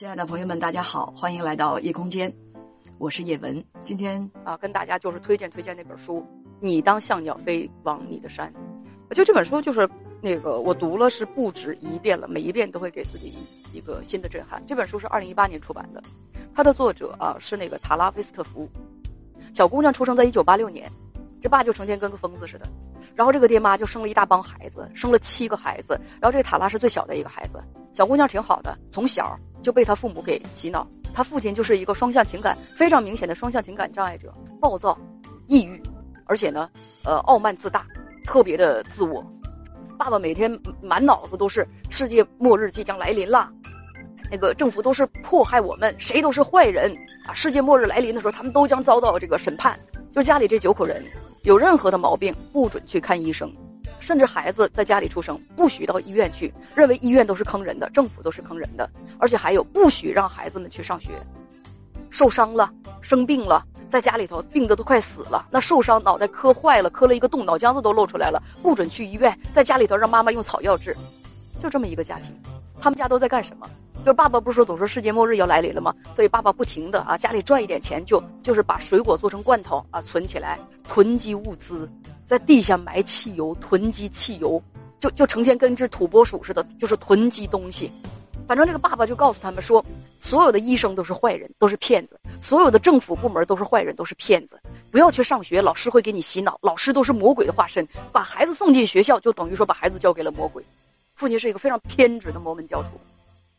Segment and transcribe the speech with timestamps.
[0.00, 2.32] 亲爱的朋友们，大家好，欢迎来到夜空间，
[2.96, 3.62] 我是叶文。
[3.84, 6.20] 今天啊，跟大家就是推荐推荐那本书
[6.58, 8.50] 《你当像鸟飞往你的山》。
[9.14, 9.86] 就这本书就是
[10.22, 13.34] 那个我读了是不止一遍了，每一遍都会给自己
[13.74, 14.62] 一个新的震撼。
[14.66, 16.02] 这本书是二零一八年出版的，
[16.54, 18.66] 它的作者啊是那个塔拉菲斯特夫。
[19.52, 20.90] 小姑娘出生在一九八六年，
[21.42, 22.66] 这爸就成天跟个疯子似的，
[23.14, 27.62] 然后这个爹妈就生了一大帮孩子，生了七个孩子，然后这个塔拉是最小的一个孩子。
[27.92, 30.86] 小姑娘挺好的，从小就被他父母给洗脑。
[31.12, 34.96] 他父亲就是一个双向情感非常明显的双向情感障碍者，暴躁、
[35.48, 35.82] 抑郁，
[36.24, 36.70] 而且呢，
[37.04, 37.84] 呃，傲慢自大，
[38.24, 39.24] 特别的自我。
[39.98, 43.52] 爸爸每天满脑子都是世界末日即将来临啦，
[44.30, 46.94] 那个政府都是迫害我们，谁都是坏人
[47.26, 47.34] 啊！
[47.34, 49.78] 世界末日来临的时候，他们都将遭到这个审判。
[50.14, 51.02] 就家里这九口人，
[51.42, 53.52] 有任何的毛病不准去看医生。
[54.00, 61.10] 甚至孩子在家里出生不许到医院去，认为医院都是坑人的，政府都是坑人的，而且还有不许让孩子们去上学。
[62.10, 62.68] 受伤了、
[63.00, 70.96] 生病了，在家里头病的都快死了，那受伤脑袋磕坏了，磕了一个洞，脑浆子都露出来了，不准去医院，在家里头让妈妈用草药治，
[71.62, 72.34] 就这么一个家庭。
[72.80, 73.68] 他们家都在干什么？
[74.04, 75.94] 就爸爸不是说总说世界末日要来临了吗？
[76.14, 81.88] 所以爸爸不停的啊，家里赚一点钱就就是把水果做成罐头啊存起来，囤积物资。
[82.26, 84.62] 在地下埋汽油，囤积汽油，
[84.98, 87.90] 就就成天跟只土拨鼠似的，就是囤积东西。
[88.46, 89.84] 反正这个爸爸就告诉他们说，
[90.18, 94.58] 所有的医生都是坏人，都是骗子；所有的政府部门都是坏人，都是骗子。
[94.90, 97.86] 不要去上学，老师会给你洗脑，老师都是魔鬼的化身。
[98.12, 100.64] 把孩子送进学校，就等于说把孩子交给了魔鬼。
[101.16, 102.88] 父亲是一个非常偏执的摩门教徒。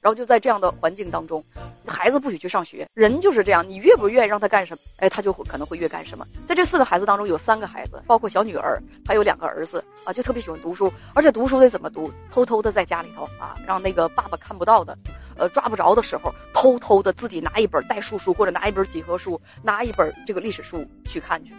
[0.01, 1.43] 然后就在这样的环境当中，
[1.85, 6.25] 孩子不许去上学，人就是这样，你越不愿意让他干什么，哎，他就可能会越干什么。
[6.47, 12.11] 在这四个孩子当中，有三个孩子，包括小女儿，还有两个儿子啊，就特别喜欢读书，而且读书得怎么读？
[12.31, 14.97] 偷偷的在家里头啊，让那个爸爸看不到的，
[15.37, 21.53] 呃，抓不着的时候，偷偷的自己拿一本代数书或者拿一本几何书，拿一本这个历史书去看去。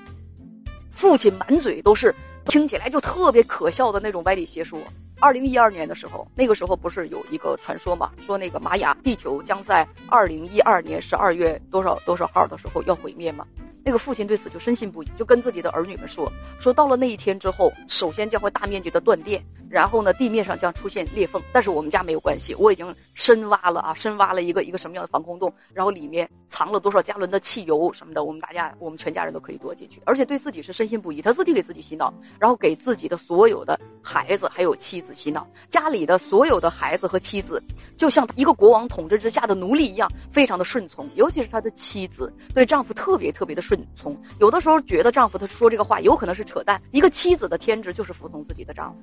[0.90, 2.12] 父亲满嘴都是
[2.46, 4.80] 听起来就特别可笑的那种歪理邪说。
[5.22, 13.46] 二零一二年的时候，那个时候不是有一个传说嘛，说那个玛雅地球将在二零一二年十二月多少多少号的时候要毁灭嘛。
[13.84, 21.42] 那个父亲对此就深信不疑，就跟自己的儿女们说：“说到了那一天之后，首先将会大面积的断电，然后呢，地面上将出现裂缝。
[21.52, 30.00] 但是我们家没有关系，我已经深挖了啊，深挖了一个一个什么样的防空洞，然后里面藏了多少加仑的汽油什么的，我们大家我们全家人都可以躲进去。
[30.04, 37.60] 而且对自己是深信不疑，他自己给自己洗脑，然后给自己的所有的孩子还有妻子洗脑，家里的所有的孩子和妻子
[38.02, 46.83] 就像一个国王统治之下的奴隶一样，非常的顺从，尤其是他的妻子对丈夫特别特别的顺。”从，有的时候觉得丈夫他说这个话有可能是扯淡。
[46.91, 48.98] 一个妻子的天职就是服从自己的丈夫。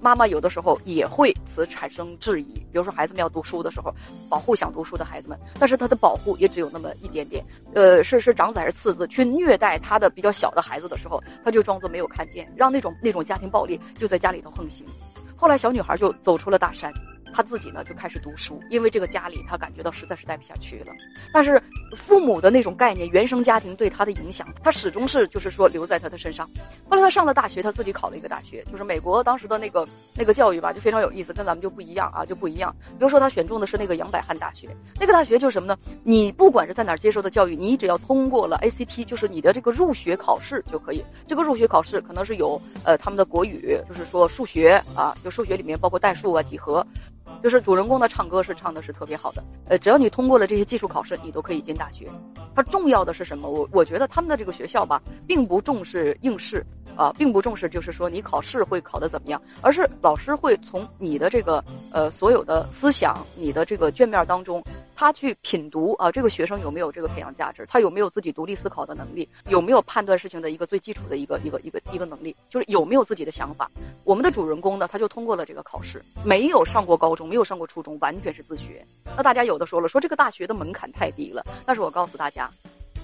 [0.00, 3.94] 妈妈有的时候也会此产生质疑，比如说孩子们要读书的时候，
[4.30, 7.44] 保护想读书的孩子们，但是他的保护也只有那么一点点。
[7.74, 14.86] 呃，是是长子还是次子去虐待他的比较小的孩子的时候，他就装作没有看见，让那种那种家庭暴力就在家里头横行。
[15.36, 16.90] 后来小女孩就走出了大山。
[17.32, 20.92] 他自己呢就开始读书，因为这个家里他感觉到实在是待不下去了。
[21.32, 21.62] 但是
[21.96, 26.48] 父母的那种概念，原生家庭对他的影响，他始终是就是说留在他的身上。
[26.88, 32.74] 后来他上了大学，他自己考了一个大学，就是美国当时的那个那个教育吧，就非常有意思，跟咱们就不一样啊，就不一样。
[32.98, 34.68] 比如说他选中的是那个杨百翰大学，
[34.98, 35.76] 那个大学就是什么呢？
[36.02, 41.04] 你不管是在哪儿接受的教育，你只要通过了 ACT，就是你的这个入学考试就可以。
[41.26, 46.86] 这个入学考试可能是有呃他们的国语，就是说数学啊，就数学里面包括代数啊、几何。
[47.42, 52.08] 就是主人公的唱歌是唱的是特别好的，呃，只要你通过了这些技术考试，你都可以进大学。
[52.54, 53.48] 它重要的是什么？
[53.48, 56.64] 我我觉得他们的这个学校吧，并不重视应试，
[56.96, 61.62] 啊，并不重视就是说你考试会考得怎么样，而是老师会从你的这个
[61.92, 64.62] 呃所有的思想、你的这个卷面当中。
[64.98, 67.64] 他去品读啊，这个学生有没有这个培养价值？
[67.68, 69.28] 他有没有自己独立思考的能力？
[69.46, 72.34] 有没有判断事情的一个最基础的一个一个一个一个能力？
[72.50, 73.70] 就是有没有自己的想法？
[74.02, 78.84] 我们的主人公呢，他就通过了这个考试，没有上过高中，没有上过初中，完全是自学。
[79.16, 81.46] 那大家有的说了，说这个大学的门槛太低了。
[81.64, 82.50] 但是我告诉大家，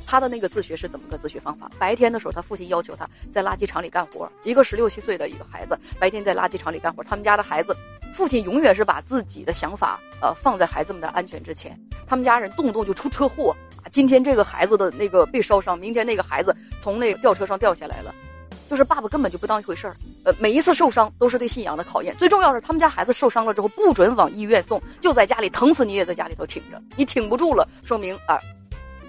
[0.05, 1.71] 他的那个自学是怎么个自学方法？
[1.79, 7.05] 白天的时候，他父亲要求他在垃圾场里干活，一个十六七岁的一个孩子，白天在垃圾场里干活。
[7.05, 7.73] 他们家的孩子。
[8.15, 11.79] 父亲永远是把自己的想法，呃，放在孩子们的安全之前。
[12.07, 13.91] 他们家人动不动就出车祸啊！
[13.91, 18.15] 今天这个孩子的那个被烧伤，明天那个孩子从那吊车上掉下来了，
[18.71, 19.97] 就是爸爸根本就不当一回事儿。
[20.25, 22.15] 呃，每一次受伤都是对信仰的考验。
[22.17, 26.81] 最重要是，他们家孩子受伤了之后不准往医院送，就在家里疼死你也在家里头挺着。
[26.97, 28.39] 你挺不住了，说明啊，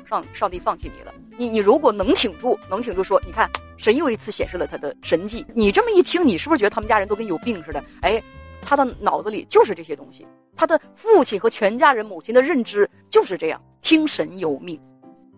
[0.10, 1.14] 上上帝放弃你了。
[1.38, 3.48] 你你如果能挺住，能挺住，说你看，
[3.78, 5.46] 神又一次显示了他的神迹。
[5.54, 7.84] 你这么一听，你是不是觉得他们家人都跟有病似的？
[8.02, 8.24] 哎。
[8.66, 10.28] 他的脑子里就是这些东西，
[10.58, 14.78] 他的父亲和全家人母亲的认知就是这样，听神由命。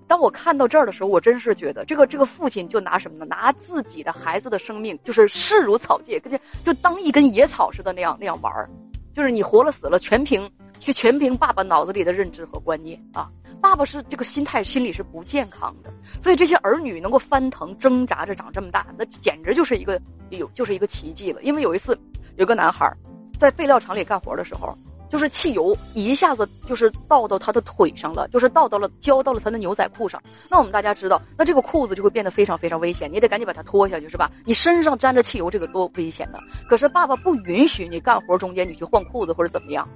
[0.08, 3.26] 当我看到这儿的时候，我真是觉得这个这个父亲就拿什么呢？
[3.26, 8.70] 拿自己的孩子的生命，就是视如草芥，跟这就当一根野草似的那样那样玩儿，
[9.14, 10.50] 就是你活了死了，全凭
[10.80, 13.30] 去全凭爸爸脑子里的认知和观念啊。
[13.60, 15.92] 爸爸是这个心态心理是不健康的，
[16.22, 20.00] 所以这些儿女能够翻腾挣扎着长这么大，那简直就是一个
[20.30, 21.42] 有就是一个奇迹了。
[21.42, 22.00] 因为有一次，
[22.38, 22.90] 有个男孩
[23.38, 24.76] 在废料厂里干活的时候，
[25.10, 30.22] 就是汽油一下子就是倒到他的腿上了，就是倒到了浇到了他的牛仔裤上。
[30.50, 34.32] 那我们大家知道，那这个裤子就会变得非常非常危险，你得赶紧把它脱下去，是吧？
[34.44, 36.40] 你身上沾着汽油，这个多危险呢！
[36.68, 39.88] 可是爸爸不允许你干活中间你去换裤子或者怎么样。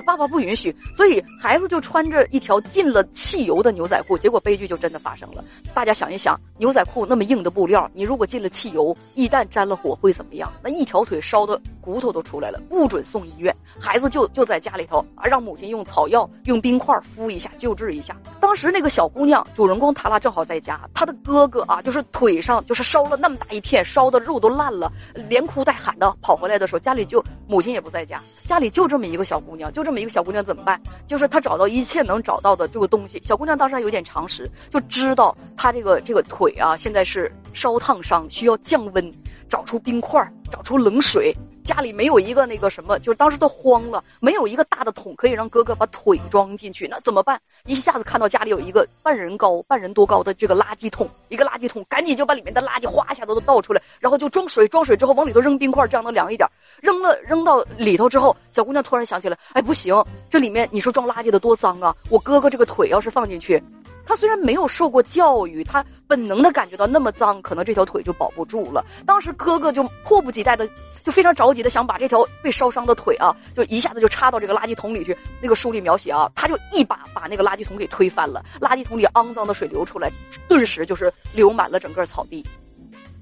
[0.00, 5.44] 爸爸不允许，所以孩子就穿着一条进了汽油的牛仔裤，结果悲剧就真的发生了。
[5.74, 10.52] 大家想一想，牛仔裤那么硬的布料，你如果进了汽油，一旦沾了火会怎么样？
[10.62, 13.54] 那一条腿烧的骨头都出来了，不准送医院。
[13.80, 18.16] 孩子就就在家里头啊，让母亲用草药、用冰块敷一下，救治一下。
[18.40, 24.90] 当时那个小姑娘，主人公塔拉正好在家，她的哥哥啊，就是腿上就是烧了那么大一片，烧的肉都烂了，
[25.28, 29.72] 连哭带喊的跑回来的时候，家里就母亲也不在家，家里就这么一个小姑娘。
[29.72, 30.80] 就这么一个小姑娘怎么办？
[31.06, 33.22] 就是她找到一切能找到的这个东西。
[33.24, 39.12] 小姑娘当时还有点常识，就知道她这个这个腿啊，现在是烧烫伤，需要降温，
[39.48, 40.20] 找出冰块，
[40.50, 41.34] 找出冷水。
[41.68, 47.38] 家里没有一个那个什么，就是当时都慌了，没有一个大的桶可以让哥哥把腿装进去，那怎么办？
[47.66, 56.48] 一下子看到家里有一个半人高、半人多高的这个垃圾桶，一个垃圾桶，赶紧就把里面的垃圾哗一下子都倒出来，然后就装水，装水之后往里头扔冰块，这样能凉一点。
[56.80, 59.94] 扔了扔到里头之后，小姑娘突然想起来，哎，不行，
[60.30, 61.94] 这里面你说装垃圾的多脏啊！
[62.08, 63.62] 我哥哥这个腿要是放进去。
[64.08, 68.82] 他虽然没有受过教育，他本能的感觉到那么脏，可能这条腿就保不住了。
[69.04, 70.66] 当时哥哥就迫不及待的，
[71.04, 75.14] 就非常着急的想把这条被烧伤的腿啊，就一下子就插到这个垃圾桶里去。
[75.42, 80.10] 那个书里描写啊，他就一把把那个垃圾桶给推翻了，垃圾桶里肮脏的水流出来，
[80.48, 82.42] 顿时就是流满了整个草地。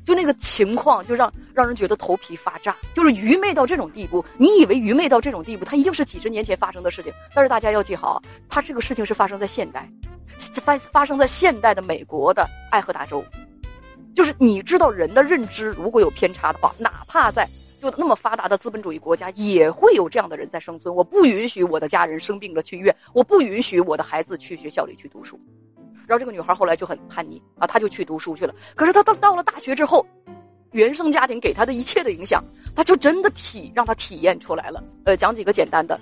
[0.04, 4.24] 就那个情况，就让让人觉得头皮发炸，就是愚昧到这种地步。
[4.38, 9.90] 你以为愚昧到这种地步，它一定是几十年前发生的事情，但是大家要记好，它这个事情是发生在现代。
[10.38, 13.24] 发发生在现代的美国的爱荷达州，
[14.14, 17.48] 就是你知道人的认知如果有偏差的话，哪怕在
[17.80, 20.94] 就那么发达的资本主义国家，也会有这样的人在生存。
[20.94, 25.38] 我不允许我的家人生病了去医院，我不允许我的孩子去学校里去读书。
[26.06, 28.54] 然后这个女孩后来就很叛逆啊，她就去读书去了。
[28.74, 30.06] 可是她到到了大学之后，
[30.72, 32.42] 原生家庭给她的一切的影响，
[32.74, 34.82] 她就真的体让她体验出来了。
[35.04, 35.98] 呃，讲几个简单的。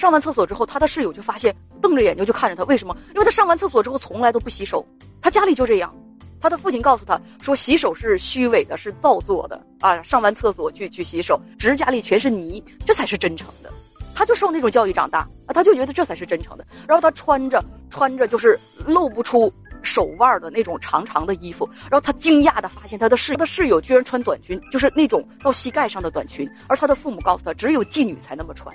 [0.00, 2.64] 上完厕所之后，他的室友就发现，瞪着眼睛就看着他。
[2.64, 2.96] 为什么？
[3.14, 4.82] 因为他上完厕所之后从来都不洗手。
[5.20, 5.94] 他家里就这样。
[6.40, 10.02] 他的父亲告诉他说：“洗手是虚伪的，是造作的啊！
[10.02, 13.70] 上完厕所去去洗手，指甲里全是泥，这才是真诚的。”
[14.16, 16.66] 他就受那种教育长大啊，他就觉得这才是真诚的。
[16.88, 21.68] 然后他穿着穿着就是露不出手腕的那种长长的衣服。
[21.90, 26.50] 然后他惊讶的发现，他的室他的室友居然穿短裙，就是那种到膝盖上的短裙。
[26.68, 28.74] 而他的父母告诉他，只有妓女才那么穿。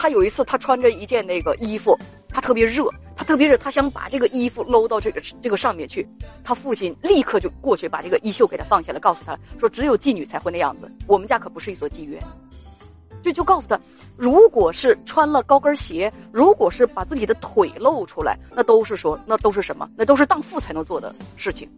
[0.00, 1.94] 他有一次，他穿着一件那个衣服，
[2.30, 6.08] 他特别热，他特别热，他想把这个衣服搂到这个这个上面去。
[6.42, 12.18] 他父亲立刻就过去把这个衣袖给他放下来，告诉他说：“只有妓女才会那样子，我们家可不是一所妓院。”
[13.22, 13.78] 就就告诉他，
[14.16, 19.86] 如果是穿了高跟鞋，如果是把自己的腿露出来，那都是说那都是什么？
[19.94, 21.68] 那都是荡妇才能做的事情。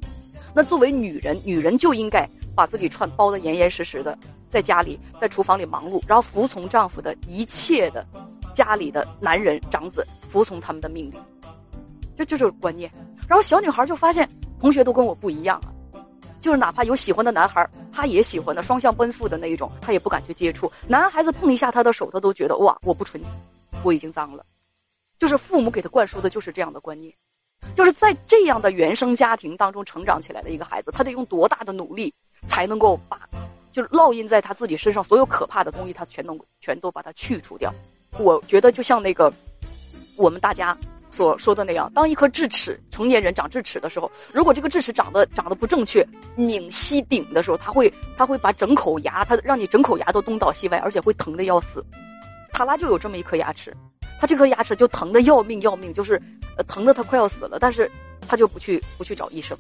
[0.55, 4.17] 那作为女人，女人就应该把自己穿包的严严实实的。
[4.51, 8.07] 在家里，在厨房里忙碌，然后服从丈夫的一切的，
[8.55, 11.19] 家里的男人长子服从他们的命令，
[12.15, 12.93] 这就是观念。
[13.27, 14.29] 然后小女孩就发现
[14.61, 15.73] 同学都跟我不一样啊，
[16.39, 20.71] 就是哪怕有喜欢的男孩，她也喜欢的双向奔赴的那一种，她也不敢去接触。
[20.87, 23.23] 男孩子碰一下她的手，她都觉得哇，我不纯，
[23.83, 24.45] 我已经脏了。
[25.19, 27.15] 就是父母给她灌输的就是这样的观念，
[27.75, 32.13] 就是在这样的原生家庭当中成长起来的一个孩子，他得用多大的努力
[32.47, 33.29] 才能够把。
[33.73, 37.73] 就是烙印在他自己身上，所有可怕的东西，他全能全都把它去除掉。
[38.19, 39.33] 我觉得就像那个
[40.15, 40.77] 我们大家
[41.11, 51.83] 所说的那样，当一颗智齿成年人长智齿的时候，如果这个智齿长得长得不正确，拧西顶的时候，他会他会把整口牙，他让你整口牙都东倒西歪，而且会疼的要死。
[52.53, 53.75] 塔拉就有这么一颗牙齿，
[54.21, 56.21] 他这颗牙齿就疼的要命要命，就是
[56.57, 57.91] 呃疼的他快要死了，但是
[58.27, 59.57] 他就不去不去找医生。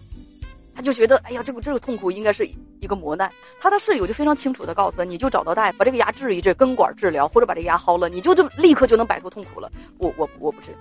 [0.74, 2.48] 他就觉得，哎呀，这个这个痛苦应该是
[2.80, 3.30] 一个磨难。
[3.60, 9.70] 他的室友就非常清楚的告诉他，你就找到大夫，把这个牙治一治，根管治疗，或者把这个牙薅了，你就这么立刻就能摆脱痛苦了。
[9.98, 10.74] 我我我不治，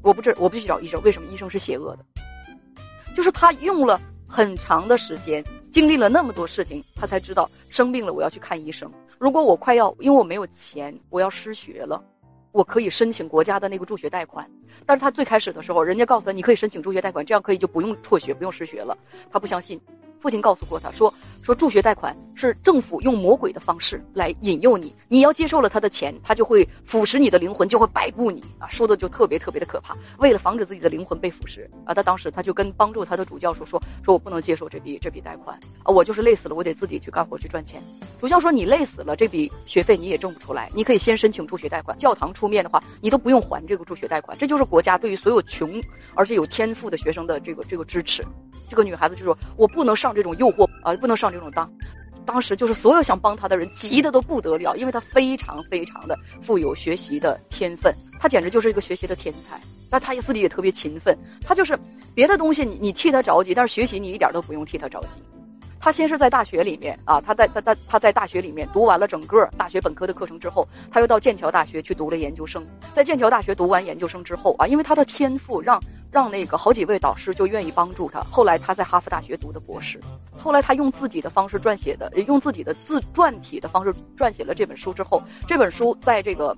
[0.00, 1.02] 我不治，我不去找医生。
[1.02, 1.28] 为什么？
[1.32, 2.04] 医生是邪恶的。
[3.16, 8.88] 就是他用了很长的时间，经历了那么多事情，他才知道生病了我要去看医生。
[9.18, 12.00] 如果我快要，因为我没有钱，我要失学了，
[12.52, 14.48] 我可以申请国家的那个助学贷款。
[14.84, 18.96] 但是他最开始的时候，人家告诉他你可以申请助学贷款，这样可以就不用辍学，不用失学了。
[19.30, 19.80] 他不相信。
[20.20, 28.68] 父亲告诉过他说：“说助学贷款是政府用魔鬼的方式来引诱你，你要接受了他的钱，他就会腐蚀你的灵魂，就会摆布你啊！
[28.68, 29.96] 说的就特别特别的可怕。
[30.18, 37.80] 为了防止自己的灵魂被腐蚀啊，他当时他就跟帮助他的主教说说说我不能接受这笔这笔贷款啊，我就是累死了，我得自己去干活去赚钱。
[38.20, 45.80] 主教说你累死了，这笔学费你也挣不出来，你可以先申请助学贷款，教堂出面的话，你都不用还这个助学贷款，这就是国家对于所有穷
[46.14, 48.24] 而且有天赋的学生的这个这个支持。
[48.68, 51.70] 这个女孩子就说，我不能上这种诱惑啊。”不能上这种当，
[52.24, 59.60] 当时就是所有想帮她的人急得都不得了，因为她非常非常的富有学习的天分，她简直就是一个学习的天才。
[59.88, 61.78] 但他自己也特别勤奋，她就是
[62.12, 65.20] 别的东西你你替她着急，但是学习你一点都不用替她着急。
[65.86, 72.66] 他先是在大学里面啊，他在他他他在大学里面读完了整个大学本科的课程之后，他又到剑桥大学去读了研究生。
[72.92, 75.80] 在剑桥大学读完研究生之后啊，因为他的天赋让。
[76.10, 78.20] 让那个好几位导师就愿意帮助他。
[78.22, 80.00] 后来他在哈佛大学读的博士，
[80.36, 86.56] 后来他用自己的方式撰写的，用自己的自传体的方式撰写了这本书之后，这本书在这个，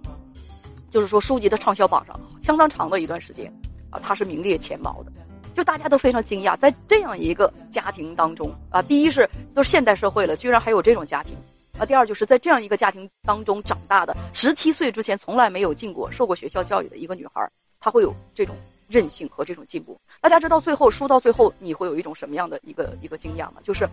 [0.90, 3.52] 就是说书籍的畅销榜上相当长的一段时间，
[3.90, 5.10] 啊，他是名列前茅的，
[5.58, 11.34] 就大家都非常惊讶，在这样一个家庭当中啊，第一是都现代社会了，居然还有这种家庭，
[11.80, 17.50] 啊，第二就是在这样一个家庭当中长大的，十七岁之前从来没有进过受过学校教育的一个女孩，
[17.80, 18.54] 她会有这种。
[18.86, 23.60] 韧性和这种进步，大家知道最后输到最后你会有一种什么样的一个一个惊讶吗？
[23.62, 23.86] 就是，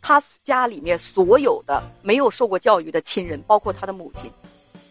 [0.00, 4.30] 他家里面所有的没有受过教育的亲人，包括他的母亲、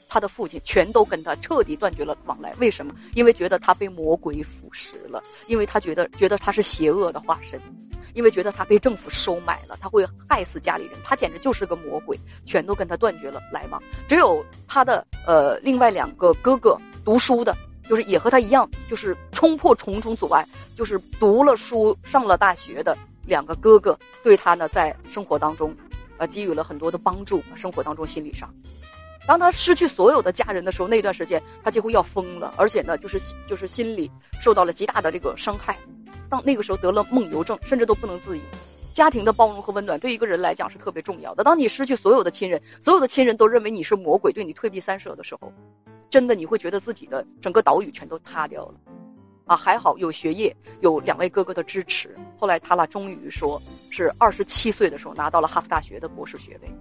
[0.08, 2.54] 他的父亲，全都跟他彻底断绝了往来。
[2.60, 2.94] 为什么？
[3.14, 7.60] 因为觉得他被魔鬼腐蚀了，因为他觉得觉得他是邪恶的化身，
[8.14, 13.82] 因为觉得他被政府收买了，他会害死家里人，他简直就是个魔鬼，全都跟他断绝了来往。
[14.08, 17.56] 只有他的呃另外两个哥哥读书的。
[17.90, 20.46] 就是也和他一样，就是冲破重重阻碍，
[20.76, 25.74] 就是读了书、上了大学的两个哥哥，对他呢在生活当中，
[26.18, 27.42] 呃，给予了很多的帮助。
[27.56, 28.54] 生活当中，心理上，
[29.28, 34.10] 当他失去所有的家人的时候，那段时间他几乎要疯了，而且呢，就是就是心理
[34.42, 35.78] 受到了极大的这个伤害。
[36.30, 38.42] 当那个时候得了梦游症，甚至都不能自已。
[38.94, 41.44] 家庭的包容和温暖对一个人来讲是特别重要的。
[41.44, 45.52] 当你失去所有的亲人，所有的亲人都认为你是魔鬼，对你退避三舍的时候。
[46.10, 48.76] 真的，你会觉得自己的整个岛屿全都塌掉了，
[49.46, 52.16] 啊，还好有学业，有两位哥哥的支持。
[52.38, 56.72] 后来他俩终于说是二十七岁的时候拿到了哈佛大学的博士学位。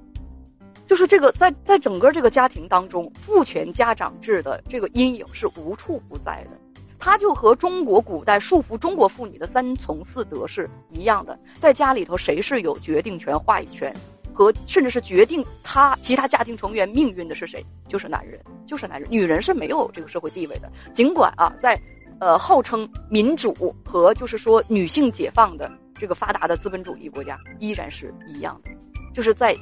[0.86, 6.56] 就是这个，在在整个这个家庭当中，父权家长制的这个阴影是无处不在的。
[6.98, 13.94] 他就和中国古代束缚中国妇女的三从四德是一样的，在家里头谁是有决定权、话语权。
[14.32, 17.64] 和甚至是决定他其他家庭成员命运的是谁？
[17.88, 19.10] 就是男人，就是男人。
[19.10, 20.70] 女人是没有这个社会地位的。
[20.92, 21.80] 尽管啊，在，
[22.20, 28.70] 呃，号称民主和就是说女性解放的这个发达的资本主义国家，依然是一样的，
[29.14, 29.56] 就是在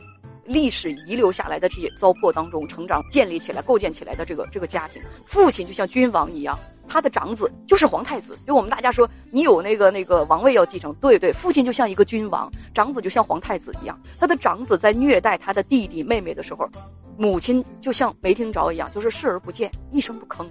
[0.46, 6.58] 历史遗留下来的这些糟粕当中成长、建立起来、构建起来的这个这个家庭，父亲就像君王一样。
[6.86, 13.98] 他的长子就是皇太子，就我们大家说，你有那个那个王位要继承，对对，父亲就像一个君王，长子就像皇太子一样。
[14.20, 16.68] 他的长子在虐待他的弟弟妹妹的时候，
[17.16, 20.46] 母亲就像没听着一样，就是视而不见，一声不吭，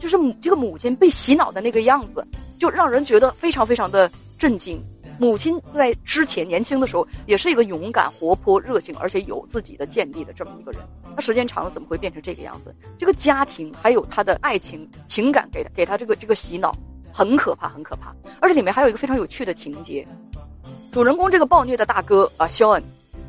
[0.00, 2.26] 就是母这个母亲被洗脑的那个样子，
[2.58, 4.82] 就让人觉得非常非常的震惊。
[5.18, 10.80] 母亲在之前年轻的时候也是一个勇敢、活泼、热情，而且有自己的见地的这么一个人。
[11.14, 12.74] 她时间长了怎么会变成这个样子？
[12.98, 16.74] 这个家庭还有他的爱情情感给他给他这个这个洗脑，
[17.12, 18.14] 很可怕，很可怕。
[18.40, 20.06] 而且里面还有一个非常有趣的情节，
[20.92, 22.82] 主人公这个暴虐的大哥啊，肖恩，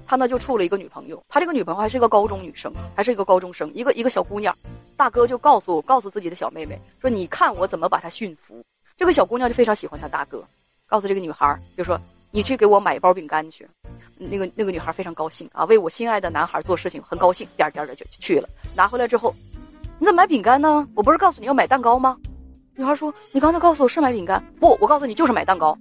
[0.08, 1.22] 他呢就处了一个女朋友。
[1.30, 4.56] 他这个女朋友还是一个高中女生，还是一个高中生，一个一个小姑娘。
[4.98, 8.64] 大哥就告诉告诉自己的小妹妹说：“你看我怎么把她驯服。”
[8.98, 10.44] 这个小姑娘就非常喜欢她大哥。
[10.88, 12.00] 告诉这个女孩，就说
[12.32, 13.68] 你去给我买一包饼干去。
[14.18, 18.48] 那个那个女孩非常高兴啊，为我心爱的男孩做事情很高兴，颠颠的就去了。
[18.76, 19.34] 拿回来之后，
[20.00, 20.88] 你怎么买饼干呢？
[20.96, 22.18] 我不是告诉你要买蛋糕吗？
[22.76, 25.78] 女孩说：“你刚才告诉我是买饼干，不，我告诉你就是买蛋糕。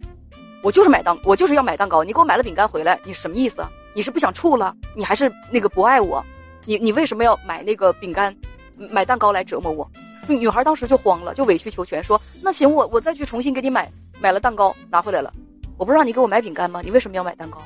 [0.62, 2.02] 我就是买蛋，我就是要买蛋糕。
[2.02, 3.64] 你给我买了饼干回来，你什么意思？
[3.94, 4.74] 你是不想处了？
[4.96, 6.24] 你还是那个不爱我？
[6.64, 8.34] 你你为什么要买那个饼干，
[8.76, 9.88] 买蛋糕来折磨我？”
[10.26, 13.90] 女孩当时就慌了，就委曲求全说：“那行，我我再去重新给你买。”
[14.20, 15.32] 买了蛋糕拿回来了，
[15.76, 16.80] 我不是让你给我买饼干吗？
[16.82, 17.58] 你为什么要买蛋糕？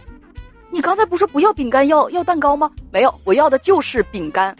[0.71, 2.71] 你刚才不是不要饼干要要蛋糕吗？
[2.93, 4.55] 没有，我要的就是饼干，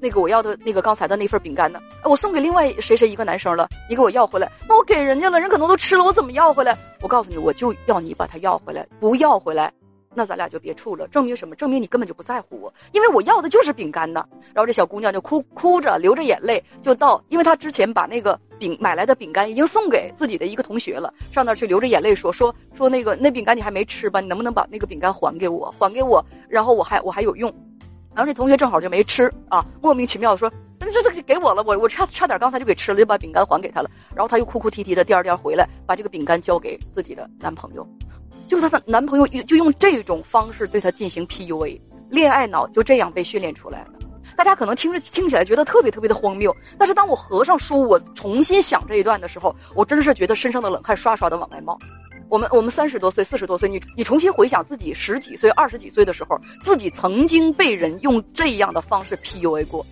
[0.00, 1.80] 那个我要的那个刚才的那份饼干呢？
[2.04, 4.50] 我送给另外谁谁一个男生了，你给我要回来。
[4.68, 6.76] 那我给人家了，人可能都吃了，我怎么要回来？
[7.00, 9.72] 我告诉你，我就要你把它要回来，不要回来，
[10.14, 11.06] 那咱俩就别处了。
[11.08, 11.54] 证明什么？
[11.56, 14.24] 证明你根本就不在乎我，因为我要的就是饼干呢。
[14.54, 24.20] 然后这小姑娘就哭哭着，流着眼泪就到，因为她之前把那个饼买来的饼干已经送给自己的一个同学了，上那去流着眼泪说说说那个那饼干你还没吃吧？
[24.20, 25.70] 你能不能把那个饼干还给我？
[25.78, 27.52] 还给我，然后我还我还有用。
[28.14, 33.90] 然后这同学正好就没吃啊，莫名其妙说，那这这给我了，我我差差点刚才就给吃了，就把饼干还给他了。
[34.14, 37.88] 然后他又哭哭啼啼的，第二天回来把这个饼干交给自己的男朋友，
[38.52, 41.80] 就是她的男朋友就用这种方式对她进行 PUA，
[42.10, 43.92] 恋爱脑就这样被训练出来的。
[44.36, 51.78] 大家可能听着听起来觉得特别特别的荒谬，但是当我合上书，我重新想这一段的时候，我真是觉得身上的冷汗刷刷的往外冒。
[52.28, 59.82] 我们我们三十多岁、四十多岁，你你重新回想自己十几岁、二十几岁的时候，自己曾经被人用这样的方式 PUA 过，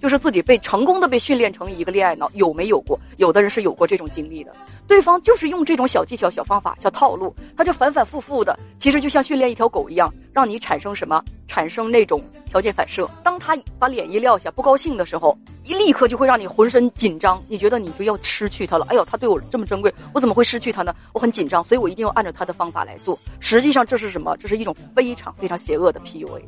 [0.00, 2.98] 就是自己被成功的被训练成一个恋爱脑，有没有过？
[3.16, 4.52] 有的人是有过这种经历的，
[4.86, 11.22] 对方就是用这种小技巧、小方法、小套路，他就反反复复的，其实就像训练一条狗一样，让你产生什么？
[11.46, 13.08] 产生那种条件反射。
[13.24, 18.86] 当他把脸一撂下，不高兴的时候，一立刻就会让你浑身紧张，你觉得你就要失去他了。
[18.90, 20.94] 哎呦，他对我这么珍贵，我怎么会失去他呢？
[21.14, 23.18] 我很紧张，所以我一定要按照他的方法来做。
[23.40, 24.36] 实际上这是什么？
[24.36, 26.42] 这是一种非常非常邪恶的 PUA，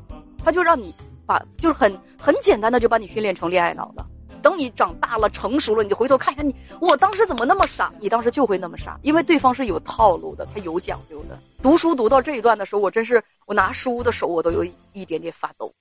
[0.45, 0.95] 他就让你
[1.31, 4.05] 把就是很很简单的就把你训练成恋爱脑了。
[4.43, 7.93] 等你长大了、成熟了，你就回头看一看你，我当时怎么那么傻？
[8.01, 11.39] 你当时就会那么傻，因为对方是有套路的，他有讲究的。
[11.63, 15.73] 读书读到这一段的时候，我真是我拿书的手我都有一点点发抖。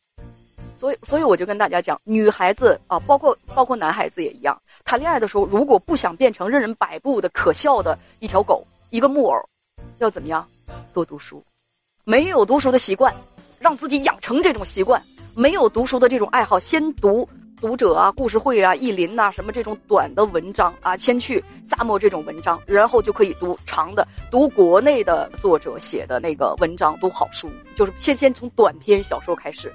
[0.78, 9.50] 所以，所以我就跟大家讲，女孩子啊，包括包括男孩子也一样，谈恋爱的时候，如果不想变成任人摆布的可笑的一条狗、一个木偶，
[9.98, 10.46] 要怎么样？
[10.94, 11.44] 多读书，
[12.04, 13.14] 没有读书的习惯，
[13.58, 15.02] 让自己养成这种习惯；
[15.36, 17.28] 没有读书的这种爱好，先读。
[17.62, 29.74] 读者啊，故事会啊，意林呐，什么这种短的文章啊，先去咂摸这种文章，然后就可以读长的，读国内的作者写的那个文章，读好书，就是先先从短篇小说开始。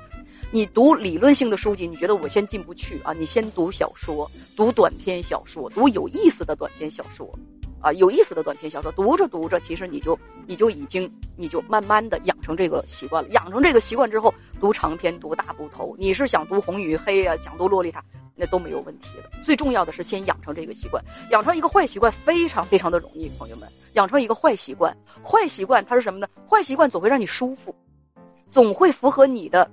[0.51, 3.13] 你读理论性的书籍，你觉得我先进不去啊？
[3.13, 7.29] 你先读小说，读短篇小说，读有意思的短篇小说。
[7.85, 13.29] 啊，有意思的短篇小说，读着读着，其实你就你就已经你就慢慢的养成这个习惯了。
[13.33, 18.01] 养成这个习惯之后，读长篇、读大部头，你是想读《红与黑》啊，想读《洛丽塔》，
[18.35, 19.31] 那都没有问题的。
[19.43, 26.27] 最重要的是先养成这个习惯，养成一个坏习惯非常非常的容易，朋友们，养成一个坏习惯，坏习惯它是什么呢？
[26.49, 27.77] 坏习惯总会让你舒服，
[28.49, 29.71] 总会符合你的，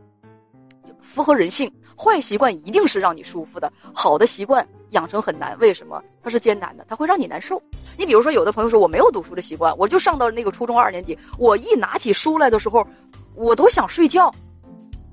[1.01, 1.71] 符合人性。
[1.97, 5.58] 坏习惯一定是让你舒服的，好的习惯养成很难。
[5.60, 6.01] 为什么？
[6.23, 7.62] 它是艰难的，它会让你难受。
[7.97, 12.88] 你比如说，有的朋友说我没有读书的习惯，我就上到那个初中二年级，我一拿起书来的时候，
[13.36, 14.34] 我都想睡觉。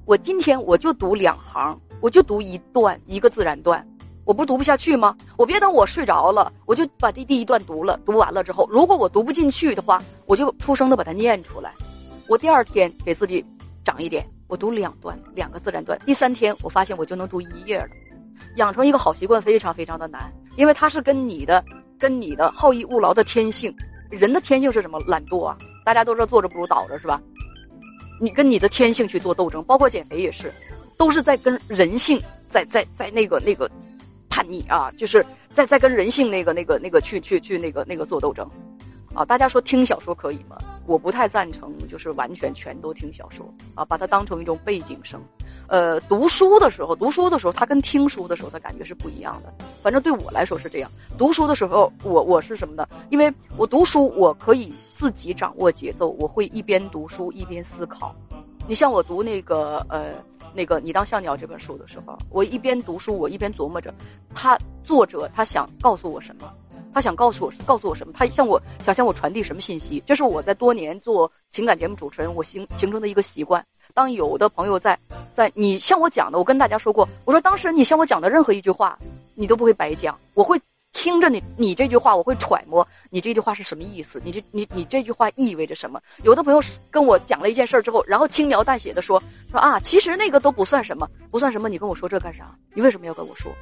[0.05, 3.87] 我今天我就读两行，我就读一段一个自然段，
[4.25, 5.17] 我不读不下去吗？
[5.37, 8.01] 我别等我睡着了，我就把这第一段读了。
[8.07, 11.73] 读完了之后，如果我读不进去的话，我就出声的把它念出来。
[12.29, 13.45] 我第二天给自己
[13.85, 14.27] 长一点。
[14.49, 15.99] 我读两段，两个自然段。
[16.07, 17.89] 第三天，我发现我就能读一页了。
[18.57, 21.65] 养成一个好习惯非常非常的难，因为它是跟你的、
[21.99, 23.75] 跟你的好逸恶劳的天性。
[24.11, 24.99] 人的天性是什么？
[25.07, 25.57] 懒惰啊！
[25.85, 27.21] 大家都知道坐着不如倒着，是吧？
[28.21, 30.51] 你跟你的天性去做斗争，包括减肥也是，
[30.97, 33.71] 都是在跟人性在在在那个那个
[34.31, 38.49] 叛逆啊，就是在在跟人性那个那个那个去去去那个那个做斗争。
[39.15, 40.57] 啊，大家说听小说可以吗？
[40.87, 45.21] 我不太赞成，就是完全全都听小说啊，把它当成一种背景声。
[45.69, 49.53] 呃，读书的时候，读书的时候，它跟听书的时候的感觉是不一样的。
[49.83, 50.91] 反正对我来说是这样。
[51.19, 52.89] 读书的时候，我我是什么呢？
[53.11, 58.15] 因为我读书，我可以自己掌握节奏，我会一边读书一边思考。
[58.67, 60.13] 你像我读那个呃
[60.55, 63.93] 那个《你当像鸟》这本书的时候，我一边读书，我一边琢磨着，
[64.35, 66.51] 他作者他想告诉我什么。
[66.99, 68.13] 他想告诉我，告诉我什么？
[68.13, 70.03] 他向我想向我传递什么信息？
[70.05, 73.65] 这是我在多年做情感节目主持人，我形形成的一个习惯。
[73.95, 74.99] 当有的朋友在，
[75.33, 78.99] 在你向我讲的，我跟大家说过，我说当时你向我讲的任何一句话，
[79.37, 80.61] 你都不会白讲，我会
[80.93, 86.01] 听着你，你这句话，我会揣摩你这句话是什么意思，你这你你这句话意味着什么？
[86.23, 92.55] 有的朋友跟我讲了一件事儿之后，然后轻描淡写的说说啊，其实那个都不算什么，不算什么，你跟我说这干啥？
[92.75, 93.53] 你为什么要跟我说？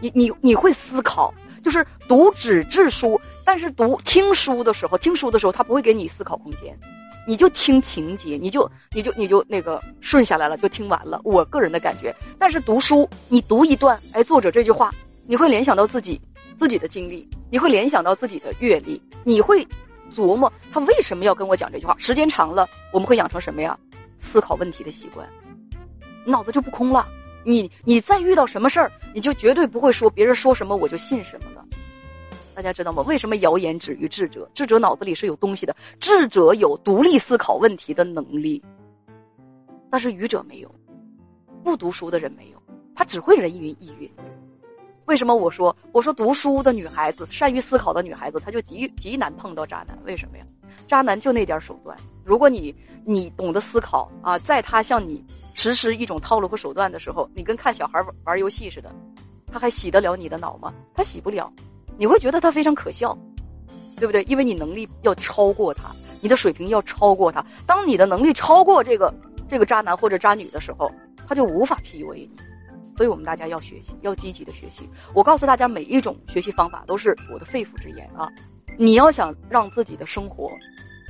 [0.00, 1.32] 你你你会思考。
[1.62, 6.74] 就是读纸质书，但是读听书的时候，听书的时候他不会给你思考空间，
[7.26, 11.20] 你就听情节，你就你就你就那个顺下来了，就听完了。
[11.22, 14.90] 我个人的感觉，但是读书，你读一段，哎，作者这句话，
[15.26, 16.18] 你会联想到自己
[16.60, 19.66] 自己的经历，你会联想到自己的阅历，你会
[20.14, 21.96] 琢磨他为什么要跟我讲这句话。
[21.96, 23.78] 时间长了，我们会养成什么呀？
[24.18, 25.26] 思考问题的习惯，
[26.26, 27.08] 脑子就不空了。
[27.46, 31.64] 你你再遇到什么事儿，你就绝对不会说别人说什么我就信什么了。
[32.54, 33.02] 大家知道吗？
[33.06, 34.46] 为什么谣言止于智者？
[34.52, 38.62] 智者脑子里是有东西的，智者有独立思考问题的能力，
[39.90, 40.70] 但是愚者没有，
[41.64, 42.62] 不读书的人没有，
[42.94, 44.10] 他只会人云亦云。
[45.06, 49.98] 为什么我说我说读书的女孩子，善于思考的女孩子，她就极极难碰到渣男？
[50.04, 50.44] 为什么呀？
[50.86, 51.96] 渣男就那点手段。
[52.24, 58.90] 如果你你懂得思考啊，在他向你实施一种套路和手段的时候，你跟看小孩玩玩游戏似的，
[59.50, 60.72] 他还洗得了你的脑吗？
[60.94, 61.52] 他洗不了，
[61.98, 63.16] 你会觉得他非常可笑，
[63.96, 64.22] 对不对？
[64.24, 67.44] 因为你能力要超过他，你的水平要超过他。
[67.66, 69.12] 当你的能力超过这个
[69.48, 70.90] 这个渣男或者渣女的时候，
[71.26, 72.30] 他就无法 PUA 你。
[73.00, 74.86] 所以我们大家要学习，要积极的学习。
[75.14, 78.28] 我告诉大家，每一种学习方法都是我的肺腑之言啊！
[78.76, 80.52] 你要想让自己的生活，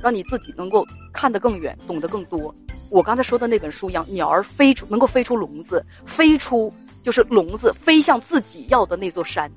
[0.01, 2.55] 让你自己能够看得更远，懂得更多。
[2.89, 6.73] 我刚才说的那本书一样，鸟儿飞出能够飞出笼子，飞出
[7.03, 9.51] 就是笼子，飞向自己要的那座山。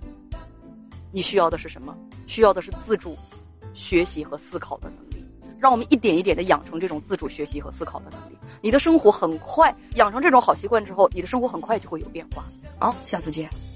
[1.13, 1.97] 你需要的是什么？
[2.27, 3.17] 需要的是自主
[3.75, 5.14] 学习和思考的能力。
[5.59, 12.45] 让我们一点一点的养成这种自主学习和思考的能力，你的生活很快养成这种好习惯之后，你的生活很快就会有变化。
[12.79, 13.74] 好，下次见。